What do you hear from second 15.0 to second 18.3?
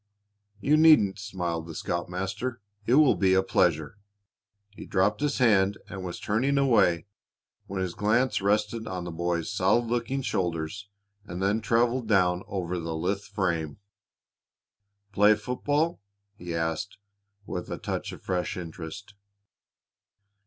"Play football?" he asked, with a touch of